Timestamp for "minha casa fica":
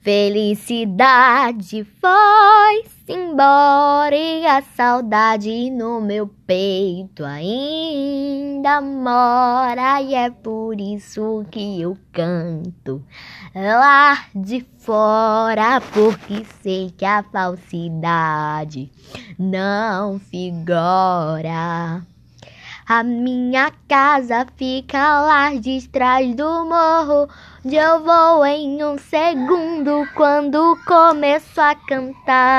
23.02-25.20